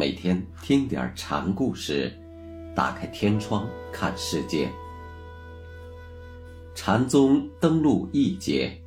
[0.00, 2.12] 每天听点禅故事，
[2.72, 4.70] 打开天窗看世界。
[6.72, 8.80] 禅宗登陆一节，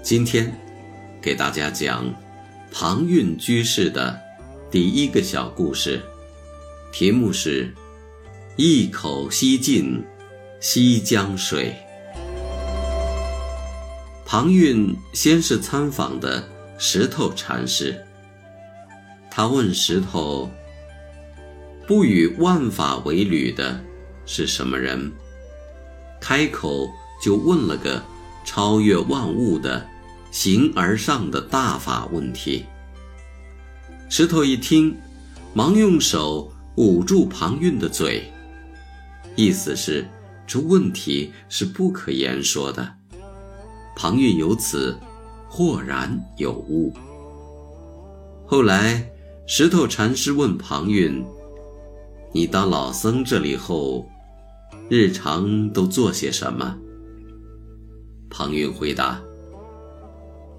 [0.00, 0.48] 今天
[1.20, 2.04] 给大家讲
[2.70, 4.16] 庞蕴居士的
[4.70, 6.00] 第一个小故事，
[6.92, 7.74] 题目是
[8.54, 10.00] “一口吸尽
[10.60, 11.74] 西江水”。
[14.24, 16.53] 庞蕴先是参访的。
[16.86, 17.98] 石头禅师，
[19.30, 20.50] 他问石头
[21.88, 23.82] ：“不与万法为侣的
[24.26, 25.10] 是什么人？”
[26.20, 26.86] 开口
[27.22, 28.02] 就问了个
[28.44, 29.82] 超越万物的
[30.30, 32.66] 形而上的大法问题。
[34.10, 34.94] 石头一听，
[35.54, 38.30] 忙用手捂住庞蕴的嘴，
[39.36, 40.06] 意思是
[40.46, 42.94] 这问题是不可言说的。
[43.96, 44.94] 庞蕴由此。
[45.56, 46.92] 豁然有悟。
[48.44, 49.08] 后来，
[49.46, 51.24] 石头禅师问庞蕴
[52.34, 54.04] ：“你当老僧这里后，
[54.90, 56.76] 日常都做些什么？”
[58.28, 59.22] 庞蕴回答：“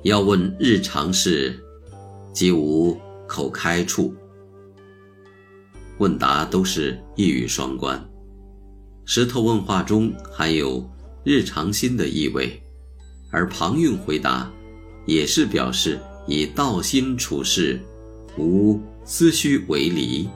[0.03, 1.59] 要问日常事，
[2.31, 4.15] 即无口开处。”
[5.99, 8.01] 问答都是一语双关。
[9.03, 10.89] 石头问话中含有
[11.25, 12.57] 日常心的意味，
[13.29, 14.49] 而庞蕴回答。
[15.05, 17.79] 也是表示以道心处事，
[18.37, 20.27] 无思绪为离，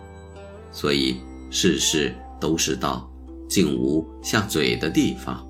[0.71, 1.17] 所以
[1.49, 3.11] 事事都是道，
[3.47, 5.45] 竟无下嘴的地方。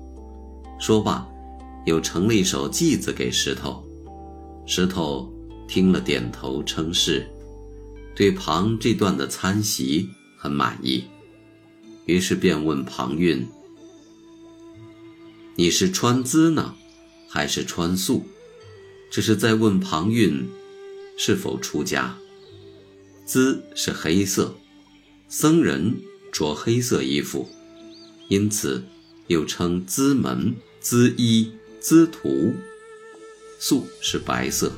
[0.78, 1.28] 说罢，
[1.84, 3.84] 又呈了一首偈子给石头。
[4.66, 5.30] 石头
[5.68, 7.28] 听了，点头称是，
[8.16, 10.08] 对庞这段的参习
[10.38, 11.04] 很满意，
[12.06, 13.46] 于是便问庞蕴
[15.54, 16.74] ：“你是穿资呢，
[17.28, 18.24] 还是穿素？”
[19.10, 20.48] 这是在问庞蕴
[21.18, 22.16] 是否出家。
[23.26, 24.54] 姿是黑色，
[25.28, 25.96] 僧人
[26.32, 27.48] 着黑色衣服，
[28.28, 28.82] 因此
[29.26, 32.54] 又称姿门、姿衣、姿徒。
[33.58, 34.72] 素是白色，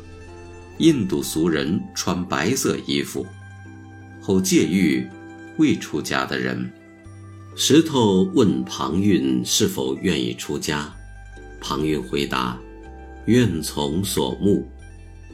[0.78, 3.26] 印度俗人穿白色衣服。
[4.20, 5.06] 后戒欲
[5.56, 6.72] 未出家的人，
[7.54, 10.92] 石头问庞蕴是否愿意出家，
[11.60, 12.58] 庞蕴回答。
[13.26, 14.68] 愿从所慕，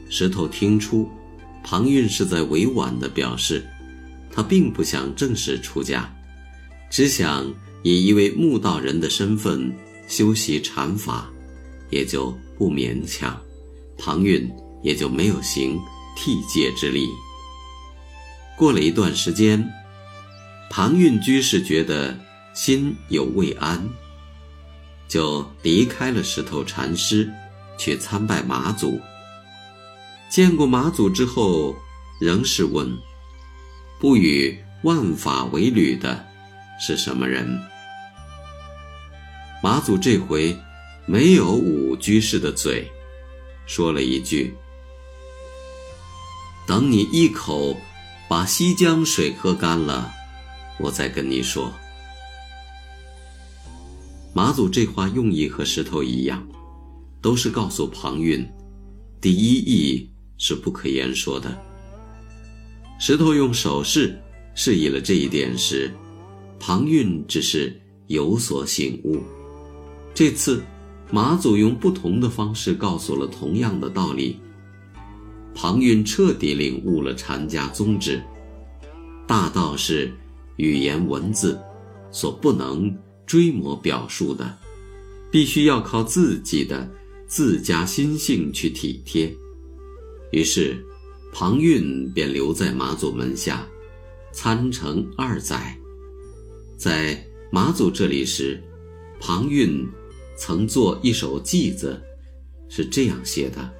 [0.09, 1.09] 石头听出，
[1.63, 3.65] 庞蕴是在委婉地表示，
[4.31, 6.11] 他并不想正式出家，
[6.89, 7.51] 只想
[7.83, 9.73] 以一位悟道人的身份
[10.07, 11.29] 修习禅法，
[11.89, 13.39] 也就不勉强，
[13.97, 14.49] 庞蕴
[14.83, 15.79] 也就没有行
[16.15, 17.07] 替戒之力。
[18.57, 19.67] 过了一段时间，
[20.69, 22.17] 庞蕴居士觉得
[22.53, 23.89] 心有未安，
[25.07, 27.31] 就离开了石头禅师。
[27.79, 29.01] 去参拜马祖。
[30.29, 31.75] 见过马祖之后，
[32.19, 32.87] 仍是问
[33.99, 36.27] ：“不与万法为侣的
[36.79, 37.59] 是什么人？”
[39.63, 40.55] 马祖这回
[41.07, 42.87] 没有捂居士的嘴，
[43.65, 44.55] 说了一句
[46.67, 47.75] ：“等你一口
[48.27, 50.13] 把西江水喝干了，
[50.77, 51.73] 我再跟你说。”
[54.31, 56.47] 马祖这话用意和石头一样。
[57.21, 58.47] 都是告诉庞蕴，
[59.19, 61.57] 第一义是不可言说的。
[62.99, 64.17] 石头用手势
[64.55, 65.91] 示意了这一点时，
[66.59, 69.17] 庞蕴只是有所醒悟。
[70.13, 70.63] 这次，
[71.11, 74.37] 马祖用不同的方式告诉了同样的道理，
[75.53, 78.21] 庞蕴彻底领悟了禅家宗旨：
[79.27, 80.11] 大道是
[80.57, 81.59] 语言文字
[82.11, 82.93] 所不能
[83.25, 84.57] 追摹表述的，
[85.31, 86.89] 必须要靠自己的。
[87.29, 89.31] 自家心性去体贴，
[90.31, 90.83] 于是，
[91.31, 93.67] 庞蕴便留在马祖门下，
[94.33, 95.77] 参成二载。
[96.75, 98.59] 在马祖这里时，
[99.19, 99.87] 庞蕴
[100.35, 102.01] 曾作一首偈子，
[102.67, 103.71] 是这样写的：“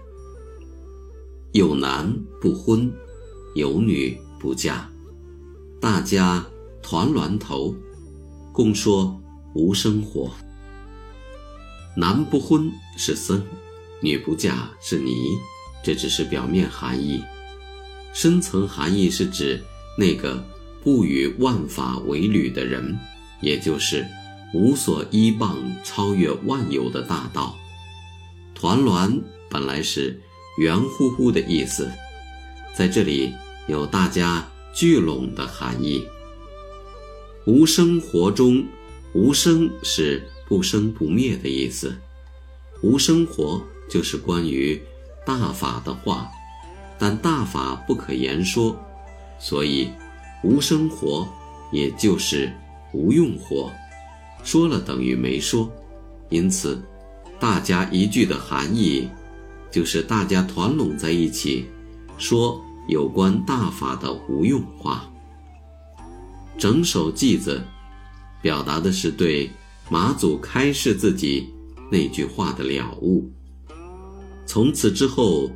[1.52, 2.94] 有男不婚，
[3.56, 4.88] 有女不嫁，
[5.82, 6.46] 大家
[6.84, 7.76] 团栾头，
[8.54, 9.20] 共说
[9.56, 10.32] 无生活。”
[11.96, 13.44] 男不婚是僧，
[14.00, 15.38] 女不嫁是尼，
[15.84, 17.24] 这只是表面含义，
[18.14, 19.62] 深层含义是指
[19.98, 20.42] 那个
[20.84, 22.98] 不与万法为侣的人，
[23.42, 24.06] 也就是
[24.54, 27.58] 无所依傍、超越万有的大道。
[28.54, 30.22] 团栾本来是
[30.60, 31.92] 圆乎乎的意思，
[32.76, 33.34] 在这里
[33.68, 36.06] 有大家聚拢的含义。
[37.46, 38.64] 无生活中，
[39.14, 40.22] 无生是。
[40.50, 41.96] 不生不灭的意思，
[42.82, 44.82] 无生活就是关于
[45.24, 46.28] 大法的话，
[46.98, 48.76] 但大法不可言说，
[49.40, 49.92] 所以
[50.44, 51.28] 无生活
[51.72, 52.52] 也就是
[52.94, 53.72] 无用活，
[54.44, 55.72] 说了等于没说。
[56.30, 56.82] 因此，
[57.40, 59.08] 大家一句的含义，
[59.72, 61.68] 就是大家团拢在一起，
[62.18, 65.08] 说有关大法的无用话。
[66.58, 67.64] 整首偈子，
[68.42, 69.50] 表达的是对
[69.90, 71.50] 马祖开示自己
[71.92, 73.30] 那句话的了悟。
[74.46, 75.50] 从此之后，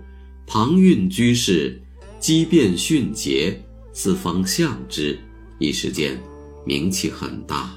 [0.46, 1.82] 庞蕴居士
[2.20, 3.60] 机变迅捷，
[3.94, 5.18] 四方向之，
[5.60, 6.20] 一时间
[6.66, 7.74] 名气很大。